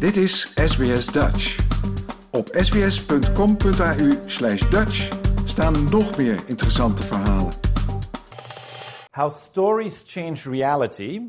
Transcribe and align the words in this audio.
Dit 0.00 0.16
is 0.16 0.52
SBS 0.54 1.06
Dutch. 1.06 1.58
Op 2.30 2.48
sbs.com.au 2.52 4.10
slash 4.26 4.70
Dutch 4.70 5.18
staan 5.44 5.88
nog 5.90 6.16
meer 6.16 6.42
interessante 6.46 7.02
verhalen. 7.02 7.52
How 9.10 9.30
stories 9.30 10.04
change 10.06 10.50
reality. 10.50 11.20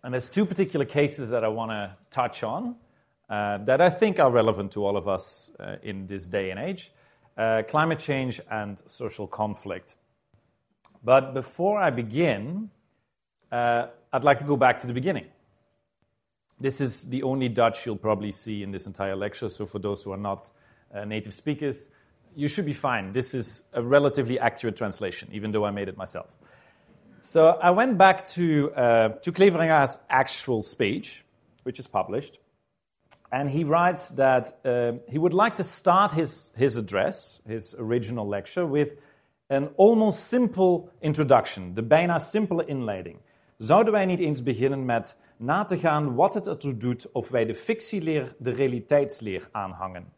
And 0.00 0.12
there's 0.12 0.28
two 0.28 0.46
particular 0.46 0.86
cases 0.86 1.28
that 1.28 1.42
I 1.42 1.48
want 1.48 1.70
to 1.70 1.96
touch 2.08 2.42
on 2.42 2.76
uh, 3.28 3.64
that 3.64 3.80
I 3.80 3.90
think 3.98 4.18
are 4.18 4.32
relevant 4.32 4.70
to 4.72 4.86
all 4.86 4.96
of 4.96 5.06
us 5.06 5.50
uh, 5.58 5.66
in 5.80 6.06
this 6.06 6.28
day 6.28 6.50
and 6.50 6.60
age 6.60 6.92
uh, 7.36 7.62
climate 7.68 7.98
change 7.98 8.40
and 8.48 8.82
social 8.86 9.26
conflict. 9.26 9.96
But 11.04 11.34
before 11.34 11.88
I 11.88 11.90
begin, 11.90 12.70
uh, 13.50 13.86
I'd 14.12 14.24
like 14.24 14.38
to 14.38 14.46
go 14.46 14.56
back 14.56 14.78
to 14.80 14.86
the 14.86 14.94
beginning. 14.94 15.26
This 16.60 16.80
is 16.80 17.04
the 17.04 17.22
only 17.22 17.48
Dutch 17.48 17.86
you'll 17.86 17.96
probably 17.96 18.32
see 18.32 18.62
in 18.62 18.70
this 18.70 18.86
entire 18.86 19.16
lecture, 19.16 19.48
so 19.48 19.66
for 19.66 19.78
those 19.78 20.02
who 20.02 20.12
are 20.12 20.16
not 20.18 20.50
uh, 20.94 21.04
native 21.04 21.34
speakers, 21.34 21.88
you 22.34 22.48
should 22.48 22.64
be 22.64 22.74
fine. 22.74 23.12
This 23.12 23.34
is 23.34 23.64
a 23.72 23.82
relatively 23.82 24.38
accurate 24.38 24.76
translation, 24.76 25.28
even 25.32 25.52
though 25.52 25.64
I 25.64 25.70
made 25.70 25.88
it 25.88 25.96
myself. 25.96 26.26
So 27.20 27.58
I 27.62 27.70
went 27.70 27.98
back 27.98 28.24
to, 28.26 28.72
uh, 28.72 29.08
to 29.22 29.32
Kleveringa's 29.32 29.98
actual 30.10 30.62
speech, 30.62 31.24
which 31.62 31.78
is 31.78 31.86
published, 31.86 32.38
and 33.30 33.48
he 33.48 33.64
writes 33.64 34.10
that 34.10 34.58
uh, 34.64 34.92
he 35.08 35.18
would 35.18 35.32
like 35.32 35.56
to 35.56 35.64
start 35.64 36.12
his, 36.12 36.50
his 36.56 36.76
address, 36.76 37.40
his 37.46 37.74
original 37.78 38.28
lecture, 38.28 38.66
with 38.66 38.96
an 39.48 39.70
almost 39.76 40.28
simple 40.28 40.90
introduction, 41.00 41.74
the 41.74 41.82
bijna 41.82 42.16
simpele 42.16 42.68
inleiding. 42.68 43.18
Zouden 43.62 43.92
wij 43.92 44.06
niet 44.06 44.20
eens 44.20 44.42
beginnen 44.42 44.84
met 44.84 45.18
na 45.36 45.64
te 45.64 45.78
gaan 45.78 46.14
wat 46.14 46.34
het 46.34 46.46
ertoe 46.46 46.76
doet 46.76 47.12
of 47.12 47.28
wij 47.28 47.44
de 47.44 47.54
fictieleer 47.54 48.34
de 48.38 48.50
realiteitsleer 48.50 49.48
aanhangen? 49.52 50.12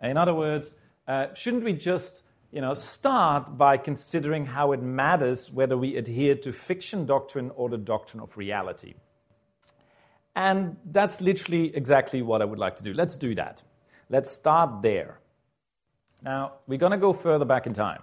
In 0.00 0.18
other 0.18 0.34
words, 0.34 0.76
uh, 1.06 1.22
shouldn't 1.32 1.64
we 1.64 1.76
just 1.76 2.24
you 2.50 2.62
know, 2.62 2.74
start 2.74 3.56
by 3.56 3.78
considering 3.84 4.48
how 4.54 4.72
it 4.72 4.82
matters 4.82 5.52
whether 5.52 5.78
we 5.78 5.98
adhere 5.98 6.38
to 6.38 6.52
fiction 6.52 7.06
doctrine 7.06 7.54
or 7.54 7.70
the 7.70 7.82
doctrine 7.82 8.22
of 8.22 8.36
reality? 8.36 8.94
And 10.32 10.76
that's 10.92 11.20
literally 11.20 11.74
exactly 11.74 12.22
what 12.22 12.40
I 12.40 12.44
would 12.44 12.64
like 12.64 12.76
to 12.76 12.82
do. 12.82 12.92
Let's 12.92 13.18
do 13.18 13.34
that. 13.34 13.62
Let's 14.08 14.30
start 14.30 14.82
there. 14.82 15.18
Now, 16.22 16.50
we're 16.66 16.80
going 16.80 17.00
to 17.00 17.06
go 17.06 17.12
further 17.12 17.46
back 17.46 17.66
in 17.66 17.72
time 17.72 18.02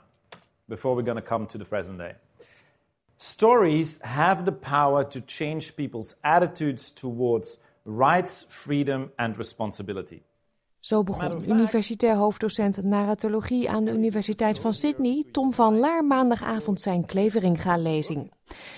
before 0.68 0.96
we're 0.96 1.06
going 1.06 1.24
to 1.24 1.30
come 1.30 1.48
to 1.48 1.58
the 1.58 1.66
present 1.66 1.98
day. 1.98 2.14
Stories 3.26 3.98
have 4.02 4.44
the 4.44 4.52
power 4.52 5.08
to 5.08 5.20
change 5.26 5.76
people's 5.76 6.16
attitudes 6.22 6.92
towards 6.92 7.58
rights, 7.84 8.46
freedom, 8.48 9.12
and 9.16 9.38
responsibility. 9.38 10.22
Zo 10.80 11.04
begon 11.04 11.50
universitair 11.50 12.16
hoofddocent 12.16 12.84
narratologie 12.84 13.70
aan 13.70 13.86
de 13.86 13.92
Universiteit 13.92 14.60
van 14.60 14.74
Sydney, 14.74 15.24
Tom 15.32 15.54
van 15.54 15.78
Laar, 15.80 16.06
maandagavond 16.06 16.82
zijn 16.82 17.06
Kleveringa-lezing. 17.06 18.32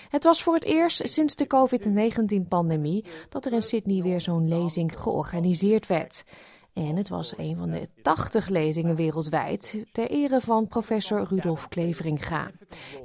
Het 0.10 0.24
was 0.24 0.44
voor 0.44 0.54
het 0.54 0.64
eerst 0.64 1.08
sinds 1.08 1.36
de 1.36 1.48
COVID-19-pandemie 1.48 3.06
dat 3.30 3.46
er 3.46 3.54
in 3.54 3.62
Sydney 3.62 4.02
weer 4.02 4.22
zo'n 4.22 4.48
lezing 4.48 4.94
georganiseerd 4.98 5.88
werd. 5.88 6.24
En 6.76 6.96
het 6.96 7.10
was 7.10 7.38
een 7.38 7.56
van 7.56 7.70
de 7.70 7.90
80 8.02 8.48
lezingen 8.48 8.96
wereldwijd 8.96 9.86
ter 9.92 10.10
ere 10.10 10.42
van 10.42 10.68
professor 10.68 11.28
Rudolf 11.30 11.68
Kleveringa. 11.68 12.52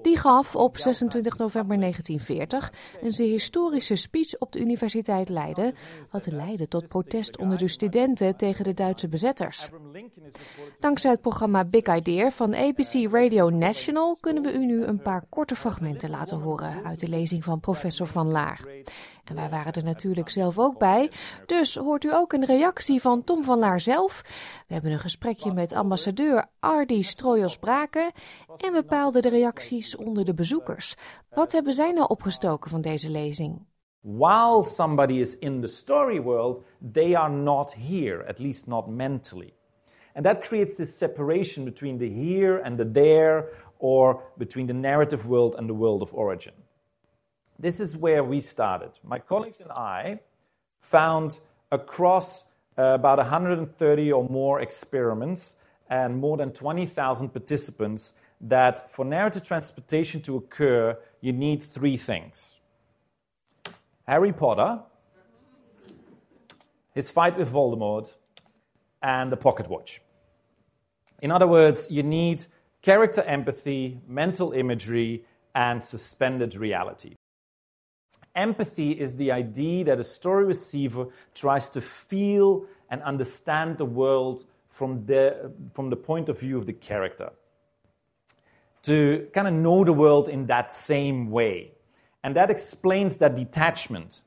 Die 0.02 0.16
gaf 0.16 0.56
op 0.56 0.76
26 0.76 1.36
november 1.38 1.78
1940 1.78 2.72
een 3.00 3.12
zeer 3.12 3.30
historische 3.30 3.96
speech 3.96 4.38
op 4.38 4.52
de 4.52 4.60
Universiteit 4.60 5.28
Leiden, 5.28 5.74
wat 6.10 6.26
leidde 6.26 6.68
tot 6.68 6.88
protest 6.88 7.38
onder 7.38 7.58
de 7.58 7.68
studenten 7.68 8.36
tegen 8.36 8.64
de 8.64 8.74
Duitse 8.74 9.08
bezetters. 9.08 9.68
Dankzij 10.78 11.10
het 11.10 11.20
programma 11.20 11.64
Big 11.64 11.96
Idea 11.96 12.30
van 12.30 12.54
ABC 12.54 13.12
Radio 13.12 13.50
National 13.50 14.16
kunnen 14.20 14.42
we 14.42 14.52
u 14.52 14.66
nu 14.66 14.84
een 14.84 15.02
paar 15.02 15.24
korte 15.28 15.54
fragmenten 15.54 16.10
laten 16.10 16.38
horen 16.38 16.84
uit 16.84 17.00
de 17.00 17.08
lezing 17.08 17.44
van 17.44 17.60
professor 17.60 18.06
Van 18.06 18.28
Laar. 18.28 18.60
En 19.24 19.34
wij 19.34 19.48
waren 19.48 19.72
er 19.72 19.84
natuurlijk 19.84 20.30
zelf 20.30 20.58
ook 20.58 20.78
bij. 20.78 21.10
Dus 21.46 21.74
hoort 21.74 22.04
u 22.04 22.14
ook 22.14 22.32
een 22.32 22.44
reactie 22.44 23.00
van 23.00 23.24
Tom 23.24 23.44
van 23.44 23.58
Laar 23.58 23.80
zelf. 23.80 24.22
We 24.66 24.74
hebben 24.74 24.92
een 24.92 24.98
gesprekje 24.98 25.52
met 25.52 25.72
ambassadeur 25.72 26.46
Ardi 26.60 27.02
Strojos-Braken 27.02 28.10
en 28.56 28.72
we 28.72 28.82
paalden 28.82 29.22
de 29.22 29.28
reacties 29.28 29.96
onder 29.96 30.24
de 30.24 30.34
bezoekers. 30.34 30.96
Wat 31.30 31.52
hebben 31.52 31.72
zij 31.72 31.92
nou 31.92 32.08
opgestoken 32.08 32.70
van 32.70 32.80
deze 32.80 33.10
lezing? 33.10 33.68
While 34.02 34.64
somebody 34.64 35.20
is 35.20 35.38
in 35.38 35.60
the 35.60 35.66
story 35.66 36.20
world, 36.22 36.64
they 36.92 37.16
are 37.16 37.30
not 37.30 37.74
here, 37.74 38.26
at 38.26 38.38
least 38.38 38.66
not 38.66 38.86
mentally. 38.86 39.52
And 40.14 40.24
that 40.24 40.40
creates 40.40 40.76
this 40.76 40.98
separation 40.98 41.64
between 41.64 41.98
the 41.98 42.08
here 42.08 42.62
and 42.62 42.78
the 42.78 42.90
there, 42.90 43.44
or 43.78 44.20
between 44.36 44.66
the 44.66 44.72
narrative 44.72 45.28
world 45.28 45.54
and 45.54 45.68
the 45.68 45.74
world 45.74 46.02
of 46.02 46.14
origin. 46.14 46.52
This 47.60 47.78
is 47.78 47.94
where 47.94 48.24
we 48.24 48.40
started. 48.40 48.92
My 49.04 49.18
colleagues 49.18 49.60
and 49.60 49.70
I 49.70 50.20
found 50.80 51.40
across 51.70 52.44
uh, 52.78 52.94
about 52.94 53.18
130 53.18 54.12
or 54.12 54.26
more 54.30 54.62
experiments 54.62 55.56
and 55.90 56.16
more 56.16 56.38
than 56.38 56.52
20,000 56.52 57.28
participants 57.28 58.14
that 58.40 58.90
for 58.90 59.04
narrative 59.04 59.42
transportation 59.42 60.22
to 60.22 60.36
occur, 60.38 60.96
you 61.20 61.34
need 61.34 61.62
three 61.62 61.98
things 61.98 62.56
Harry 64.06 64.32
Potter, 64.32 64.80
his 66.94 67.10
fight 67.10 67.36
with 67.36 67.52
Voldemort, 67.52 68.14
and 69.02 69.30
a 69.34 69.36
pocket 69.36 69.68
watch. 69.68 70.00
In 71.20 71.30
other 71.30 71.46
words, 71.46 71.88
you 71.90 72.02
need 72.02 72.46
character 72.80 73.20
empathy, 73.20 74.00
mental 74.08 74.52
imagery, 74.52 75.26
and 75.54 75.84
suspended 75.84 76.56
reality. 76.56 77.16
Empathy 78.34 78.92
is 78.92 79.16
the 79.16 79.32
idea 79.32 79.84
that 79.84 79.98
a 79.98 80.04
story 80.04 80.44
receiver 80.44 81.06
tries 81.34 81.70
to 81.70 81.80
feel 81.80 82.66
and 82.90 83.02
understand 83.02 83.78
the 83.78 83.84
world 83.84 84.44
from 84.68 85.04
the, 85.06 85.52
from 85.74 85.90
the 85.90 85.96
point 85.96 86.28
of 86.28 86.38
view 86.38 86.56
of 86.56 86.66
the 86.66 86.72
character. 86.72 87.30
To 88.84 89.28
kind 89.34 89.48
of 89.48 89.54
know 89.54 89.84
the 89.84 89.92
world 89.92 90.28
in 90.28 90.46
that 90.46 90.72
same 90.72 91.30
way. 91.30 91.72
And 92.22 92.36
that 92.36 92.50
explains 92.50 93.18
that 93.18 93.34
detachment. 93.34 94.22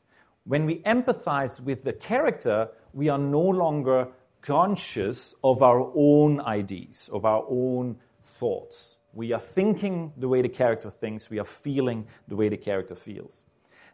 When 0.45 0.65
we 0.65 0.81
empathize 0.81 1.61
with 1.61 1.83
the 1.83 1.93
character, 1.93 2.69
we 2.93 3.09
are 3.09 3.17
no 3.17 3.41
longer 3.41 4.09
conscious 4.41 5.33
of 5.43 5.63
our 5.63 5.91
own 5.95 6.41
ideas, 6.41 7.09
of 7.13 7.25
our 7.25 7.45
own 7.49 7.97
thoughts. 8.25 8.97
We 9.13 9.31
are 9.31 9.39
thinking 9.39 10.11
the 10.17 10.27
way 10.27 10.41
the 10.41 10.49
character 10.49 10.89
thinks, 10.89 11.29
we 11.29 11.39
are 11.39 11.45
feeling 11.45 12.05
the 12.27 12.35
way 12.35 12.49
the 12.49 12.57
character 12.57 12.95
feels. 12.95 13.43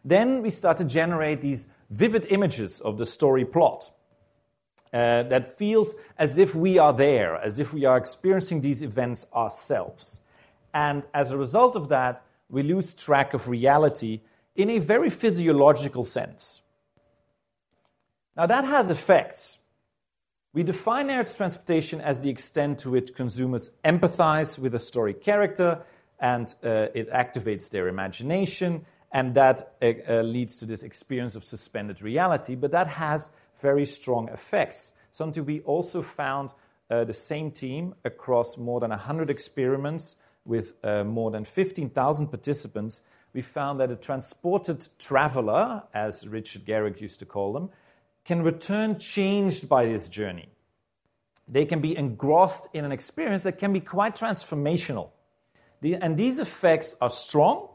Then 0.04 0.42
we 0.42 0.50
start 0.50 0.78
to 0.78 0.84
generate 0.84 1.40
these 1.40 1.68
vivid 1.90 2.26
images 2.30 2.80
of 2.80 2.98
the 2.98 3.06
story 3.06 3.44
plot. 3.44 3.90
Uh, 4.92 5.22
that 5.22 5.46
feels 5.46 5.94
as 6.18 6.36
if 6.36 6.52
we 6.52 6.76
are 6.76 6.92
there, 6.92 7.36
as 7.36 7.60
if 7.60 7.72
we 7.72 7.84
are 7.84 7.96
experiencing 7.96 8.60
these 8.60 8.82
events 8.82 9.24
ourselves. 9.32 10.20
And 10.74 11.04
as 11.14 11.30
a 11.30 11.38
result 11.38 11.76
of 11.76 11.88
that, 11.90 12.20
we 12.48 12.64
lose 12.64 12.92
track 12.92 13.32
of 13.32 13.48
reality 13.48 14.20
in 14.56 14.68
a 14.68 14.80
very 14.80 15.08
physiological 15.08 16.02
sense. 16.02 16.62
Now, 18.36 18.46
that 18.46 18.64
has 18.64 18.90
effects. 18.90 19.60
We 20.52 20.64
define 20.64 21.06
narrative 21.06 21.36
transportation 21.36 22.00
as 22.00 22.18
the 22.18 22.30
extent 22.30 22.80
to 22.80 22.90
which 22.90 23.14
consumers 23.14 23.70
empathize 23.84 24.58
with 24.58 24.74
a 24.74 24.80
story 24.80 25.14
character 25.14 25.82
and 26.18 26.52
uh, 26.64 26.88
it 26.94 27.08
activates 27.12 27.70
their 27.70 27.86
imagination 27.86 28.84
and 29.12 29.34
that 29.34 29.74
uh, 29.82 29.92
uh, 30.08 30.22
leads 30.22 30.56
to 30.56 30.66
this 30.66 30.82
experience 30.82 31.34
of 31.34 31.44
suspended 31.44 32.02
reality. 32.02 32.54
But 32.54 32.70
that 32.70 32.86
has 32.88 33.32
very 33.60 33.84
strong 33.84 34.28
effects. 34.28 34.94
Something 35.10 35.44
we 35.44 35.60
also 35.60 36.02
found 36.02 36.50
uh, 36.90 37.04
the 37.04 37.12
same 37.12 37.50
team 37.50 37.94
across 38.04 38.56
more 38.56 38.80
than 38.80 38.90
100 38.90 39.30
experiments 39.30 40.16
with 40.44 40.74
uh, 40.84 41.04
more 41.04 41.30
than 41.30 41.44
15,000 41.44 42.28
participants. 42.28 43.02
We 43.32 43.42
found 43.42 43.80
that 43.80 43.90
a 43.90 43.96
transported 43.96 44.88
traveler, 44.98 45.82
as 45.94 46.26
Richard 46.26 46.64
Garrick 46.64 47.00
used 47.00 47.18
to 47.20 47.26
call 47.26 47.52
them, 47.52 47.70
can 48.24 48.42
return 48.42 48.98
changed 48.98 49.68
by 49.68 49.86
this 49.86 50.08
journey. 50.08 50.48
They 51.48 51.64
can 51.64 51.80
be 51.80 51.96
engrossed 51.96 52.68
in 52.72 52.84
an 52.84 52.92
experience 52.92 53.42
that 53.42 53.58
can 53.58 53.72
be 53.72 53.80
quite 53.80 54.14
transformational. 54.14 55.10
The, 55.80 55.96
and 55.96 56.16
these 56.16 56.38
effects 56.38 56.94
are 57.00 57.10
strong 57.10 57.69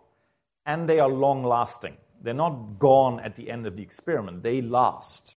and 0.66 0.90
they 0.90 1.00
are 1.00 1.10
long 1.10 1.44
lasting. 1.44 1.98
They're 2.22 2.34
not 2.34 2.80
gone 2.80 3.20
at 3.20 3.36
the 3.36 3.50
end 3.52 3.68
of 3.68 3.76
the 3.76 3.84
experiment, 3.84 4.44
they 4.44 4.62
last. 4.62 5.36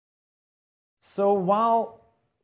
So 1.00 1.32
while 1.32 2.00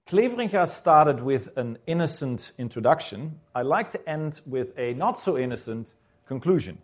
Kleveringa 0.07 0.69
started 0.69 1.23
with 1.23 1.57
an 1.57 1.79
innocent 1.87 2.53
introduction, 2.59 3.41
I 3.55 3.63
like 3.63 3.91
to 3.91 4.09
end 4.09 4.41
with 4.47 4.77
a 4.77 4.95
not 4.95 5.19
so 5.19 5.39
innocent 5.39 5.95
conclusion, 6.27 6.79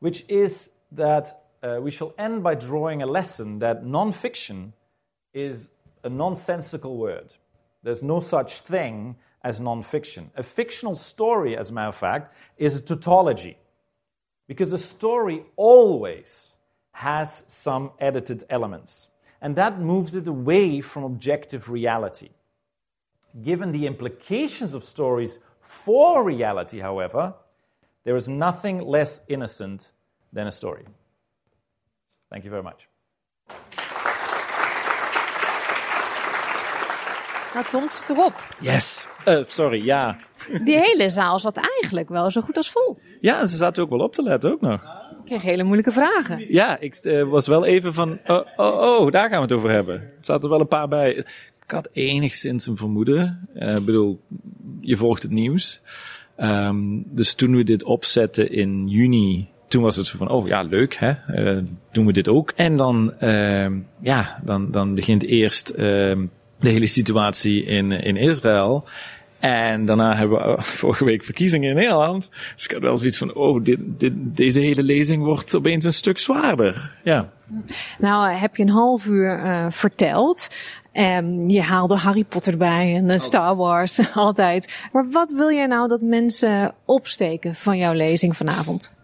which 0.00 0.24
is 0.28 0.70
that 0.92 1.44
uh, 1.62 1.78
we 1.80 1.90
shall 1.90 2.12
end 2.18 2.42
by 2.42 2.54
drawing 2.54 3.02
a 3.02 3.06
lesson 3.06 3.60
that 3.60 3.84
nonfiction 3.84 4.72
is 5.32 5.70
a 6.02 6.08
nonsensical 6.08 6.96
word. 6.96 7.34
There's 7.82 8.02
no 8.02 8.20
such 8.20 8.60
thing 8.62 9.16
as 9.42 9.60
nonfiction. 9.60 10.30
A 10.36 10.42
fictional 10.42 10.94
story, 10.94 11.56
as 11.56 11.70
a 11.70 11.72
matter 11.72 11.88
of 11.88 11.94
fact, 11.96 12.34
is 12.56 12.80
a 12.80 12.82
tautology. 12.82 13.58
Because 14.46 14.72
a 14.72 14.78
story 14.78 15.44
always 15.56 16.54
has 16.92 17.44
some 17.46 17.90
edited 17.98 18.44
elements. 18.48 19.08
And 19.40 19.56
that 19.56 19.80
moves 19.80 20.14
it 20.14 20.26
away 20.26 20.80
from 20.80 21.04
objective 21.04 21.68
reality. 21.68 22.30
Given 23.42 23.72
the 23.72 23.86
implications 23.86 24.72
of 24.72 24.82
stories 24.82 25.38
for 25.60 26.24
reality, 26.24 26.78
however, 26.78 27.34
there 28.04 28.16
is 28.16 28.28
nothing 28.28 28.80
less 28.80 29.20
innocent 29.28 29.92
than 30.32 30.46
a 30.46 30.52
story. 30.52 30.84
Thank 32.30 32.44
you 32.44 32.50
very 32.50 32.62
much. 32.62 32.88
Nou, 37.56 37.68
Tom, 37.68 37.82
het 37.82 37.92
zit 37.92 38.10
erop. 38.10 38.48
Yes. 38.60 39.08
Uh, 39.28 39.42
sorry, 39.46 39.84
ja. 39.84 40.16
Die 40.64 40.76
hele 40.78 41.10
zaal 41.10 41.38
zat 41.38 41.56
eigenlijk 41.56 42.08
wel 42.08 42.30
zo 42.30 42.40
goed 42.40 42.56
als 42.56 42.70
vol. 42.70 42.98
Ja, 43.20 43.46
ze 43.46 43.56
zaten 43.56 43.82
ook 43.82 43.90
wel 43.90 43.98
op 43.98 44.14
te 44.14 44.22
letten 44.22 44.52
ook 44.52 44.60
nog. 44.60 44.80
Ik 44.82 45.24
kreeg 45.24 45.42
hele 45.42 45.62
moeilijke 45.62 45.92
vragen. 45.92 46.44
Ja, 46.48 46.80
ik 46.80 47.00
uh, 47.02 47.28
was 47.28 47.46
wel 47.46 47.64
even 47.64 47.94
van, 47.94 48.18
oh, 48.26 48.46
oh, 48.56 49.00
oh, 49.00 49.10
daar 49.10 49.28
gaan 49.28 49.36
we 49.36 49.44
het 49.44 49.52
over 49.52 49.70
hebben. 49.70 49.94
Er 49.94 50.12
zaten 50.20 50.44
er 50.44 50.50
wel 50.50 50.60
een 50.60 50.68
paar 50.68 50.88
bij. 50.88 51.12
Ik 51.14 51.70
had 51.70 51.88
enigszins 51.92 52.66
een 52.66 52.76
vermoeden. 52.76 53.48
Ik 53.54 53.62
uh, 53.62 53.74
bedoel, 53.74 54.20
je 54.80 54.96
volgt 54.96 55.22
het 55.22 55.32
nieuws. 55.32 55.80
Um, 56.38 57.04
dus 57.06 57.34
toen 57.34 57.56
we 57.56 57.64
dit 57.64 57.84
opzetten 57.84 58.52
in 58.52 58.88
juni, 58.88 59.48
toen 59.68 59.82
was 59.82 59.96
het 59.96 60.06
zo 60.06 60.18
van, 60.18 60.28
oh 60.28 60.46
ja, 60.46 60.62
leuk 60.62 60.94
hè, 60.94 61.14
uh, 61.30 61.62
doen 61.92 62.06
we 62.06 62.12
dit 62.12 62.28
ook. 62.28 62.52
En 62.56 62.76
dan, 62.76 63.12
uh, 63.20 63.70
ja, 64.00 64.40
dan, 64.44 64.70
dan 64.70 64.94
begint 64.94 65.22
eerst 65.22 65.74
de 66.60 66.68
hele 66.68 66.86
situatie 66.86 67.64
in, 67.64 67.92
in 67.92 68.16
Israël. 68.16 68.84
En 69.38 69.84
daarna 69.84 70.16
hebben 70.16 70.38
we 70.38 70.62
vorige 70.82 71.04
week 71.04 71.22
verkiezingen 71.22 71.68
in 71.68 71.76
Nederland. 71.76 72.28
Dus 72.54 72.64
ik 72.64 72.70
had 72.70 72.80
wel 72.80 72.96
zoiets 72.96 73.18
van, 73.18 73.34
oh, 73.34 73.64
dit, 73.64 73.78
dit, 73.80 74.12
deze 74.16 74.60
hele 74.60 74.82
lezing 74.82 75.24
wordt 75.24 75.56
opeens 75.56 75.84
een 75.84 75.92
stuk 75.92 76.18
zwaarder. 76.18 76.92
Ja. 77.04 77.30
Nou, 77.98 78.30
heb 78.30 78.56
je 78.56 78.62
een 78.62 78.68
half 78.68 79.06
uur 79.06 79.44
uh, 79.44 79.66
verteld. 79.68 80.48
Um, 80.92 81.48
je 81.48 81.62
haalde 81.62 81.96
Harry 81.96 82.24
Potter 82.24 82.52
erbij 82.52 82.94
en 82.94 83.08
uh, 83.08 83.18
Star 83.18 83.56
Wars, 83.56 84.00
altijd. 84.14 84.88
Maar 84.92 85.10
wat 85.10 85.30
wil 85.30 85.50
jij 85.50 85.66
nou 85.66 85.88
dat 85.88 86.00
mensen 86.00 86.74
opsteken 86.84 87.54
van 87.54 87.78
jouw 87.78 87.92
lezing 87.92 88.36
vanavond? 88.36 88.94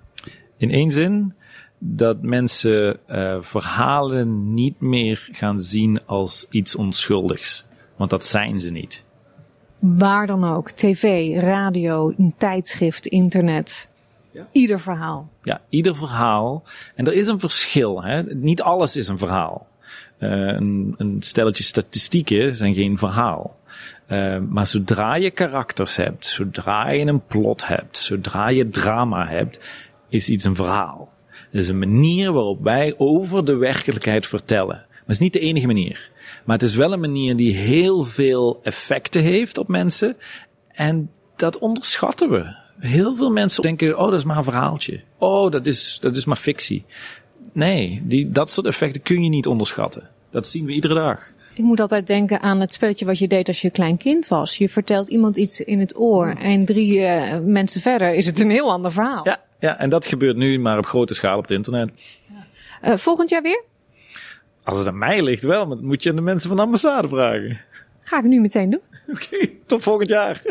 In 0.56 0.70
één 0.70 0.90
zin, 0.90 1.34
dat 1.84 2.22
mensen 2.22 2.98
uh, 3.10 3.36
verhalen 3.40 4.54
niet 4.54 4.80
meer 4.80 5.28
gaan 5.32 5.58
zien 5.58 6.06
als 6.06 6.46
iets 6.50 6.76
onschuldigs. 6.76 7.64
Want 7.96 8.10
dat 8.10 8.24
zijn 8.24 8.60
ze 8.60 8.70
niet. 8.70 9.04
Waar 9.78 10.26
dan 10.26 10.44
ook. 10.44 10.70
TV, 10.70 11.34
radio, 11.40 12.12
een 12.18 12.34
tijdschrift, 12.36 13.06
internet. 13.06 13.88
Ja. 14.30 14.46
Ieder 14.52 14.80
verhaal. 14.80 15.28
Ja, 15.42 15.60
ieder 15.68 15.96
verhaal. 15.96 16.62
En 16.94 17.06
er 17.06 17.12
is 17.12 17.28
een 17.28 17.40
verschil. 17.40 18.02
Hè? 18.02 18.22
Niet 18.22 18.62
alles 18.62 18.96
is 18.96 19.08
een 19.08 19.18
verhaal. 19.18 19.66
Uh, 20.18 20.30
een, 20.30 20.94
een, 20.96 21.16
stelletje 21.20 21.64
statistieken 21.64 22.56
zijn 22.56 22.74
geen 22.74 22.98
verhaal. 22.98 23.56
Uh, 24.08 24.38
maar 24.48 24.66
zodra 24.66 25.14
je 25.14 25.30
karakters 25.30 25.96
hebt, 25.96 26.26
zodra 26.26 26.90
je 26.90 27.06
een 27.06 27.26
plot 27.26 27.66
hebt, 27.66 27.96
zodra 27.96 28.48
je 28.48 28.68
drama 28.68 29.26
hebt, 29.26 29.60
is 30.08 30.28
iets 30.28 30.44
een 30.44 30.54
verhaal. 30.54 31.12
Het 31.52 31.60
is 31.60 31.68
een 31.68 31.78
manier 31.78 32.32
waarop 32.32 32.62
wij 32.62 32.94
over 32.96 33.44
de 33.44 33.54
werkelijkheid 33.54 34.26
vertellen. 34.26 34.76
Maar 34.88 35.00
het 35.00 35.10
is 35.10 35.18
niet 35.18 35.32
de 35.32 35.40
enige 35.40 35.66
manier. 35.66 36.10
Maar 36.44 36.58
het 36.58 36.68
is 36.68 36.74
wel 36.74 36.92
een 36.92 37.00
manier 37.00 37.36
die 37.36 37.54
heel 37.54 38.02
veel 38.04 38.60
effecten 38.62 39.22
heeft 39.22 39.58
op 39.58 39.68
mensen. 39.68 40.16
En 40.68 41.10
dat 41.36 41.58
onderschatten 41.58 42.30
we. 42.30 42.54
Heel 42.78 43.16
veel 43.16 43.30
mensen 43.30 43.62
denken, 43.62 43.98
oh, 43.98 44.10
dat 44.10 44.18
is 44.18 44.24
maar 44.24 44.36
een 44.36 44.44
verhaaltje. 44.44 45.00
Oh, 45.18 45.50
dat 45.50 45.66
is, 45.66 45.98
dat 46.00 46.16
is 46.16 46.24
maar 46.24 46.36
fictie. 46.36 46.84
Nee, 47.52 48.02
die, 48.04 48.30
dat 48.30 48.50
soort 48.50 48.66
effecten 48.66 49.02
kun 49.02 49.22
je 49.22 49.28
niet 49.28 49.46
onderschatten. 49.46 50.08
Dat 50.30 50.48
zien 50.48 50.64
we 50.64 50.72
iedere 50.72 50.94
dag. 50.94 51.32
Ik 51.54 51.64
moet 51.64 51.80
altijd 51.80 52.06
denken 52.06 52.40
aan 52.40 52.60
het 52.60 52.74
spelletje 52.74 53.04
wat 53.04 53.18
je 53.18 53.28
deed 53.28 53.48
als 53.48 53.60
je 53.60 53.70
klein 53.70 53.96
kind 53.96 54.28
was. 54.28 54.56
Je 54.56 54.68
vertelt 54.68 55.08
iemand 55.08 55.36
iets 55.36 55.60
in 55.60 55.80
het 55.80 55.98
oor 55.98 56.28
en 56.28 56.64
drie 56.64 56.98
uh, 56.98 57.38
mensen 57.44 57.80
verder 57.80 58.14
is 58.14 58.26
het 58.26 58.40
een 58.40 58.50
heel 58.50 58.72
ander 58.72 58.92
verhaal. 58.92 59.24
Ja, 59.24 59.40
ja, 59.62 59.78
en 59.78 59.88
dat 59.88 60.06
gebeurt 60.06 60.36
nu 60.36 60.58
maar 60.58 60.78
op 60.78 60.86
grote 60.86 61.14
schaal 61.14 61.36
op 61.36 61.42
het 61.42 61.50
internet. 61.50 61.90
Uh, 62.84 62.96
volgend 62.96 63.30
jaar 63.30 63.42
weer? 63.42 63.62
Als 64.64 64.78
het 64.78 64.86
aan 64.86 64.98
mij 64.98 65.22
ligt 65.22 65.44
wel, 65.44 65.66
maar 65.66 65.76
moet 65.76 66.02
je 66.02 66.10
aan 66.10 66.16
de 66.16 66.22
mensen 66.22 66.48
van 66.48 66.56
de 66.56 66.62
ambassade 66.62 67.08
vragen. 67.08 67.60
Ga 68.02 68.18
ik 68.18 68.24
nu 68.24 68.40
meteen 68.40 68.70
doen. 68.70 68.80
Oké, 69.12 69.24
okay, 69.24 69.58
tot 69.66 69.82
volgend 69.82 70.08
jaar. 70.08 70.42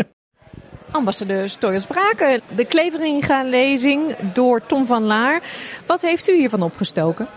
Ambassadeur 0.92 1.50
Stoyers 1.50 1.86
Braken, 1.86 2.42
de 2.56 2.66
Kleveringa-lezing 2.66 4.16
door 4.34 4.66
Tom 4.66 4.86
van 4.86 5.04
Laar. 5.04 5.42
Wat 5.86 6.02
heeft 6.02 6.30
u 6.30 6.36
hiervan 6.36 6.62
opgestoken? 6.62 7.28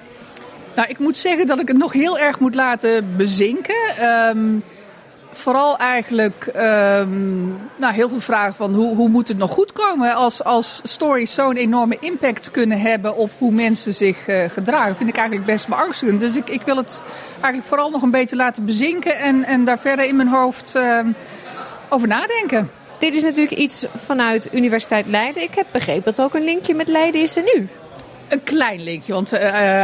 Nou, 0.76 0.88
ik 0.88 0.98
moet 0.98 1.16
zeggen 1.16 1.46
dat 1.46 1.60
ik 1.60 1.68
het 1.68 1.76
nog 1.76 1.92
heel 1.92 2.18
erg 2.18 2.38
moet 2.38 2.54
laten 2.54 3.16
bezinken. 3.16 4.04
Um, 4.04 4.62
vooral 5.36 5.76
eigenlijk 5.76 6.46
um, 6.46 7.58
nou, 7.76 7.94
heel 7.94 8.08
veel 8.08 8.20
vragen 8.20 8.54
van 8.54 8.74
hoe, 8.74 8.96
hoe 8.96 9.08
moet 9.08 9.28
het 9.28 9.36
nog 9.36 9.50
goed 9.50 9.72
komen 9.72 10.14
als, 10.14 10.44
als 10.44 10.80
stories 10.82 11.34
zo'n 11.34 11.56
enorme 11.56 11.96
impact 12.00 12.50
kunnen 12.50 12.80
hebben 12.80 13.16
op 13.16 13.30
hoe 13.38 13.52
mensen 13.52 13.94
zich 13.94 14.28
uh, 14.28 14.44
gedragen. 14.48 14.96
vind 14.96 15.08
ik 15.08 15.16
eigenlijk 15.16 15.46
best 15.46 15.68
beangstigend. 15.68 16.20
Dus 16.20 16.36
ik, 16.36 16.50
ik 16.50 16.62
wil 16.62 16.76
het 16.76 17.02
eigenlijk 17.32 17.64
vooral 17.64 17.90
nog 17.90 18.02
een 18.02 18.10
beetje 18.10 18.36
laten 18.36 18.64
bezinken 18.64 19.18
en, 19.18 19.44
en 19.44 19.64
daar 19.64 19.78
verder 19.78 20.04
in 20.04 20.16
mijn 20.16 20.28
hoofd 20.28 20.72
uh, 20.76 21.00
over 21.88 22.08
nadenken. 22.08 22.70
Dit 22.98 23.14
is 23.14 23.22
natuurlijk 23.22 23.58
iets 23.58 23.86
vanuit 23.96 24.48
Universiteit 24.52 25.06
Leiden. 25.06 25.42
Ik 25.42 25.54
heb 25.54 25.66
begrepen 25.72 26.14
dat 26.14 26.22
ook 26.26 26.34
een 26.34 26.44
linkje 26.44 26.74
met 26.74 26.88
Leiden 26.88 27.20
is 27.20 27.36
er 27.36 27.42
nu. 27.54 27.68
Een 28.28 28.42
klein 28.42 28.82
linkje, 28.82 29.12
want 29.12 29.32
uh, 29.32 29.40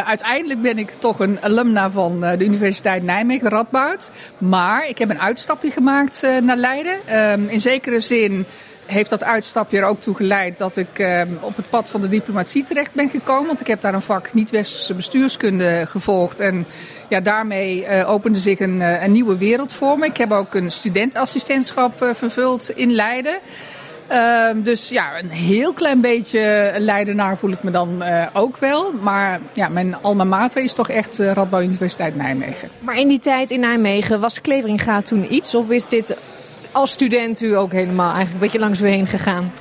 uiteindelijk 0.07 0.63
ben 0.63 0.79
ik 0.79 0.91
toch 0.91 1.19
een 1.19 1.41
alumna 1.41 1.91
van 1.91 2.25
uh, 2.25 2.39
de 2.39 2.45
Universiteit 2.45 3.03
Nijmegen, 3.03 3.49
Radboud. 3.49 4.11
Maar 4.39 4.89
ik 4.89 4.99
heb 4.99 5.11
een 5.11 5.21
uitstapje 5.21 5.71
gemaakt 5.71 6.23
naar 6.43 6.57
Leiden. 6.57 7.17
Um, 7.17 7.49
in 7.49 7.61
zekere 7.61 8.01
zin 8.01 8.47
heeft 8.87 9.11
dat 9.11 9.25
uitstapje 9.25 9.79
er 9.79 9.85
ook 9.85 10.01
toe 10.03 10.15
geleid 10.15 10.59
dat 10.59 10.77
ik 10.77 10.99
uh, 10.99 11.23
op 11.41 11.57
het 11.57 11.71
pad 11.71 11.89
van 11.89 12.01
de 12.01 12.09
diplomatie 12.09 12.65
terecht 12.65 12.93
ben 12.93 13.09
gekomen. 13.09 13.47
Want 13.47 13.61
ik 13.61 13.67
heb 13.67 13.81
daar 13.81 13.95
een 13.95 14.03
vak 14.03 14.35
niet-westerse 14.35 14.95
bestuurskunde 14.95 15.85
gevolgd. 15.87 16.41
En 16.41 16.67
ja, 17.09 17.21
daarmee 17.21 18.05
opende 18.05 18.41
zich 18.41 18.61
een, 18.61 18.81
een, 18.81 19.13
nieuwe 19.13 19.39
wereld 19.39 19.73
voor 19.73 19.99
me. 19.99 20.07
Ik 20.07 20.17
heb 20.17 20.31
ook 20.31 20.55
een 20.55 20.71
studentassistentschap 20.71 22.11
vervuld 22.13 22.71
in 22.71 22.93
Leiden. 22.93 23.39
Uh, 24.11 24.65
dus 24.65 24.89
ja, 24.89 25.19
een 25.19 25.31
heel 25.31 25.73
klein 25.73 26.01
beetje 26.01 26.75
leidenaar 26.79 27.39
voel 27.39 27.51
ik 27.51 27.63
me 27.63 27.71
dan 27.71 28.03
uh, 28.03 28.27
ook 28.33 28.57
wel. 28.57 28.93
Maar 28.93 29.41
ja, 29.53 29.69
mijn 29.69 29.97
alma 30.03 30.25
mater 30.25 30.63
is 30.63 30.73
toch 30.73 30.89
echt 30.89 31.21
uh, 31.21 31.33
Radboud 31.33 31.63
Universiteit 31.63 32.17
Nijmegen. 32.17 32.69
Maar 32.79 32.99
in 32.99 33.09
die 33.09 33.19
tijd 33.19 33.51
in 33.51 33.61
Nijmegen, 33.61 34.21
was 34.21 34.41
Kleveringa 34.41 35.03
toen 35.03 35.35
iets? 35.35 35.55
Of 35.55 35.71
is 35.71 35.87
dit 35.87 36.17
als 36.73 36.91
student 36.91 37.41
u 37.41 37.57
ook 37.57 37.73
helemaal 37.73 38.13
eigenlijk 38.15 38.35
een 38.35 38.41
beetje 38.41 38.59
langs 38.59 38.81
u 38.81 38.87
heen 38.87 39.07
gegaan? 39.07 39.53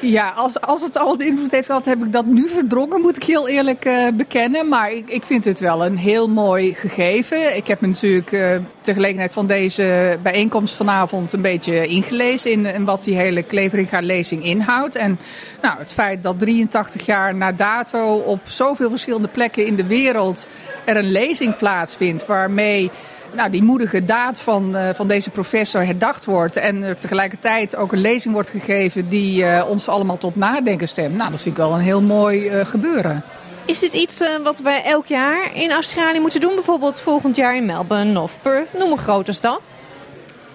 Ja, 0.00 0.32
als, 0.36 0.60
als 0.60 0.82
het 0.82 0.98
al 0.98 1.12
een 1.12 1.26
invloed 1.26 1.50
heeft 1.50 1.66
gehad, 1.66 1.84
heb 1.84 2.04
ik 2.04 2.12
dat 2.12 2.26
nu 2.26 2.48
verdrongen, 2.48 3.00
moet 3.00 3.16
ik 3.16 3.22
heel 3.22 3.48
eerlijk 3.48 3.84
uh, 3.84 4.08
bekennen. 4.14 4.68
Maar 4.68 4.92
ik, 4.92 5.10
ik 5.10 5.24
vind 5.24 5.44
het 5.44 5.60
wel 5.60 5.86
een 5.86 5.96
heel 5.96 6.28
mooi 6.28 6.74
gegeven. 6.74 7.56
Ik 7.56 7.66
heb 7.66 7.80
me 7.80 7.86
natuurlijk 7.86 8.62
ter 8.80 8.94
gelegenheid 8.94 9.32
van 9.32 9.46
deze 9.46 10.18
bijeenkomst 10.22 10.74
vanavond 10.74 11.32
een 11.32 11.42
beetje 11.42 11.86
ingelezen 11.86 12.50
in, 12.50 12.66
in 12.66 12.84
wat 12.84 13.04
die 13.04 13.16
hele 13.16 13.42
Kleveringa-lezing 13.42 14.44
inhoudt. 14.44 14.96
En 14.96 15.18
nou, 15.62 15.78
het 15.78 15.92
feit 15.92 16.22
dat 16.22 16.38
83 16.38 17.06
jaar 17.06 17.34
na 17.34 17.52
dato 17.52 18.16
op 18.16 18.40
zoveel 18.44 18.90
verschillende 18.90 19.28
plekken 19.28 19.66
in 19.66 19.76
de 19.76 19.86
wereld 19.86 20.48
er 20.84 20.96
een 20.96 21.10
lezing 21.10 21.56
plaatsvindt 21.56 22.26
waarmee 22.26 22.90
nou, 23.32 23.50
die 23.50 23.62
moedige 23.62 24.04
daad 24.04 24.38
van, 24.38 24.76
uh, 24.76 24.88
van 24.94 25.08
deze 25.08 25.30
professor 25.30 25.84
herdacht 25.84 26.24
wordt. 26.24 26.56
En 26.56 26.82
er 26.82 26.98
tegelijkertijd 26.98 27.76
ook 27.76 27.92
een 27.92 28.00
lezing 28.00 28.34
wordt 28.34 28.50
gegeven 28.50 29.08
die 29.08 29.42
uh, 29.42 29.64
ons 29.68 29.88
allemaal 29.88 30.18
tot 30.18 30.36
nadenken 30.36 30.88
stemt. 30.88 31.16
Nou, 31.16 31.30
dat 31.30 31.40
vind 31.40 31.56
ik 31.56 31.62
wel 31.62 31.74
een 31.74 31.80
heel 31.80 32.02
mooi 32.02 32.50
uh, 32.50 32.66
gebeuren. 32.66 33.22
Is 33.64 33.78
dit 33.78 33.92
iets 33.92 34.22
wat 34.42 34.60
wij 34.60 34.84
elk 34.84 35.06
jaar 35.06 35.50
in 35.54 35.70
Australië 35.70 36.20
moeten 36.20 36.40
doen? 36.40 36.54
Bijvoorbeeld 36.54 37.00
volgend 37.00 37.36
jaar 37.36 37.56
in 37.56 37.66
Melbourne 37.66 38.20
of 38.20 38.38
Perth, 38.42 38.72
noem 38.78 38.90
een 38.90 38.98
grote 38.98 39.32
stad. 39.32 39.68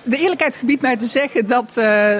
De 0.03 0.17
eerlijkheid 0.17 0.55
gebiedt 0.55 0.81
mij 0.81 0.97
te 0.97 1.05
zeggen 1.05 1.47
dat 1.47 1.75
uh, 1.77 2.17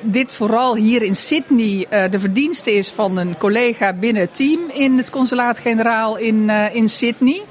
dit 0.00 0.32
vooral 0.32 0.76
hier 0.76 1.02
in 1.02 1.14
Sydney 1.14 1.86
uh, 1.90 2.04
de 2.10 2.20
verdienste 2.20 2.72
is 2.72 2.88
van 2.88 3.16
een 3.16 3.36
collega 3.38 3.92
binnen 3.92 4.22
het 4.22 4.34
team 4.34 4.60
in 4.72 4.96
het 4.96 5.10
consulaat-generaal 5.10 6.16
in, 6.16 6.48
uh, 6.48 6.74
in 6.74 6.88
Sydney. 6.88 7.42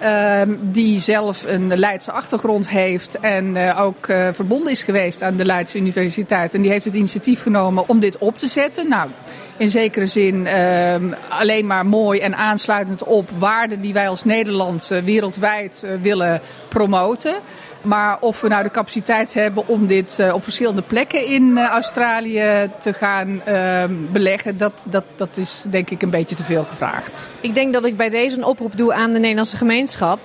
Ehm, 0.00 0.54
die 0.60 0.98
zelf 0.98 1.44
een 1.46 1.78
Leidse 1.78 2.12
achtergrond 2.12 2.68
heeft 2.68 3.20
en 3.20 3.54
uh, 3.54 3.80
ook 3.80 4.08
uh, 4.08 4.28
verbonden 4.32 4.72
is 4.72 4.82
geweest 4.82 5.22
aan 5.22 5.36
de 5.36 5.44
Leidse 5.44 5.78
Universiteit. 5.78 6.54
En 6.54 6.62
die 6.62 6.70
heeft 6.70 6.84
het 6.84 6.94
initiatief 6.94 7.42
genomen 7.42 7.88
om 7.88 8.00
dit 8.00 8.18
op 8.18 8.38
te 8.38 8.46
zetten. 8.46 8.88
Nou, 8.88 9.10
in 9.56 9.68
zekere 9.68 10.06
zin 10.06 10.46
ehm, 10.46 11.12
alleen 11.28 11.66
maar 11.66 11.86
mooi 11.86 12.20
en 12.20 12.36
aansluitend 12.36 13.04
op 13.04 13.30
waarden 13.38 13.80
die 13.80 13.92
wij 13.92 14.08
als 14.08 14.24
Nederland 14.24 14.88
wereldwijd 15.04 15.84
willen 16.02 16.40
promoten. 16.68 17.34
Maar 17.82 18.16
of 18.20 18.40
we 18.40 18.48
nou 18.48 18.62
de 18.62 18.70
capaciteit 18.70 19.34
hebben 19.34 19.68
om 19.68 19.86
dit 19.86 20.30
op 20.32 20.42
verschillende 20.42 20.82
plekken 20.82 21.26
in 21.26 21.58
Australië 21.58 22.70
te 22.78 22.92
gaan 22.92 23.42
ehm, 23.44 23.94
beleggen, 24.12 24.56
dat, 24.56 24.86
dat, 24.90 25.04
dat 25.16 25.36
is 25.36 25.64
denk 25.70 25.90
ik 25.90 26.02
een 26.02 26.10
beetje 26.10 26.34
te 26.34 26.44
veel 26.44 26.64
gevraagd. 26.64 27.28
Ik 27.40 27.54
denk 27.54 27.72
dat 27.72 27.84
ik 27.84 27.96
bij 27.96 28.10
deze 28.10 28.36
een 28.36 28.44
oproep 28.44 28.76
doe 28.76 28.92
aan 28.92 29.12
de 29.12 29.18
Nederlandse 29.18 29.56
gemeenschap. 29.56 30.18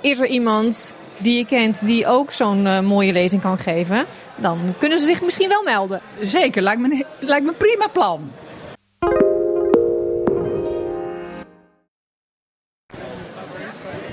Is 0.00 0.20
er 0.20 0.26
iemand 0.26 0.94
die 1.22 1.36
je 1.36 1.46
kent 1.46 1.86
die 1.86 2.06
ook 2.06 2.30
zo'n 2.30 2.66
uh, 2.66 2.80
mooie 2.80 3.12
lezing 3.12 3.42
kan 3.42 3.58
geven, 3.58 4.06
dan 4.36 4.74
kunnen 4.78 4.98
ze 4.98 5.06
zich 5.06 5.22
misschien 5.22 5.48
wel 5.48 5.62
melden. 5.62 6.00
Zeker, 6.20 6.62
lijkt 6.62 6.80
me, 6.80 7.04
lijkt 7.18 7.44
me 7.44 7.50
een 7.50 7.56
prima 7.56 7.88
plan. 7.88 8.30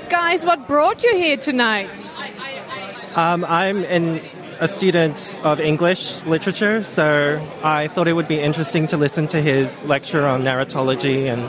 Guys, 0.08 0.44
what 0.44 0.68
brought 0.68 1.02
you 1.02 1.18
here 1.18 1.38
tonight? 1.38 2.09
Um, 3.16 3.44
I'm 3.46 3.84
in 3.84 4.22
a 4.60 4.68
student 4.68 5.36
of 5.44 5.60
English 5.60 6.22
literature, 6.24 6.84
so 6.84 7.42
I 7.64 7.88
thought 7.88 8.08
it 8.08 8.14
would 8.14 8.28
be 8.28 8.40
interesting 8.40 8.88
to 8.88 8.98
listen 8.98 9.28
to 9.28 9.42
his 9.42 9.84
lecture 9.86 10.28
on 10.28 10.44
narratology 10.44 11.32
and 11.32 11.42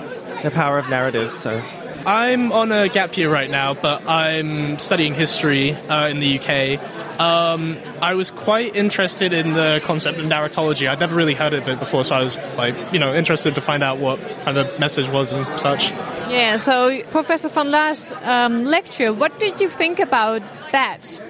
the 0.44 0.50
power 0.50 0.78
of 0.78 0.88
narratives. 0.88 1.36
So 1.36 1.60
I'm 2.06 2.50
on 2.52 2.72
a 2.72 2.88
gap 2.88 3.16
year 3.16 3.30
right 3.30 3.50
now, 3.50 3.74
but 3.74 4.06
I'm 4.06 4.78
studying 4.78 5.14
history 5.14 5.72
uh, 5.72 6.08
in 6.08 6.20
the 6.20 6.38
UK. 6.38 6.80
Um, 7.20 7.76
I 8.00 8.14
was 8.14 8.30
quite 8.30 8.74
interested 8.74 9.34
in 9.34 9.52
the 9.52 9.82
concept 9.84 10.18
of 10.18 10.24
narratology. 10.24 10.88
I'd 10.88 11.00
never 11.00 11.14
really 11.14 11.34
heard 11.34 11.52
of 11.52 11.68
it 11.68 11.78
before, 11.78 12.04
so 12.04 12.14
I 12.14 12.22
was 12.22 12.38
like, 12.56 12.74
you 12.92 12.98
know, 12.98 13.12
interested 13.14 13.54
to 13.56 13.60
find 13.60 13.82
out 13.82 13.98
what 13.98 14.18
kind 14.42 14.56
of 14.56 14.78
message 14.80 15.08
was 15.08 15.32
and 15.32 15.46
such. 15.60 15.90
Yeah. 16.30 16.56
So, 16.56 17.02
Professor 17.10 17.50
van 17.50 17.70
Laar's 17.70 18.14
um, 18.22 18.64
lecture, 18.64 19.12
what 19.12 19.38
did 19.38 19.60
you 19.60 19.68
think 19.68 19.98
about 19.98 20.40
that? 20.72 21.20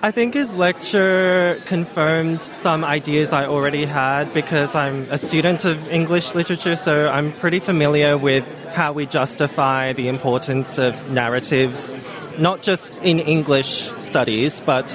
I 0.00 0.12
think 0.12 0.34
his 0.34 0.54
lecture 0.54 1.60
confirmed 1.66 2.40
some 2.40 2.84
ideas 2.84 3.32
I 3.32 3.46
already 3.46 3.84
had 3.84 4.32
because 4.32 4.76
I'm 4.76 5.10
a 5.10 5.18
student 5.18 5.64
of 5.64 5.90
English 5.90 6.36
literature, 6.36 6.76
so 6.76 7.08
I'm 7.08 7.32
pretty 7.32 7.58
familiar 7.58 8.16
with 8.16 8.44
how 8.68 8.92
we 8.92 9.06
justify 9.06 9.92
the 9.92 10.06
importance 10.06 10.78
of 10.78 11.10
narratives, 11.10 11.96
not 12.38 12.62
just 12.62 12.98
in 12.98 13.18
English 13.18 13.90
studies, 13.98 14.60
but 14.60 14.88